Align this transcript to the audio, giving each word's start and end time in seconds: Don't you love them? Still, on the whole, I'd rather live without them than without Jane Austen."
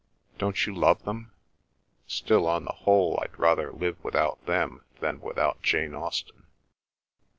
Don't 0.39 0.65
you 0.65 0.73
love 0.73 1.03
them? 1.03 1.31
Still, 2.07 2.47
on 2.47 2.65
the 2.65 2.71
whole, 2.71 3.19
I'd 3.21 3.37
rather 3.37 3.71
live 3.71 4.03
without 4.03 4.43
them 4.47 4.83
than 4.99 5.21
without 5.21 5.61
Jane 5.61 5.93
Austen." 5.93 6.47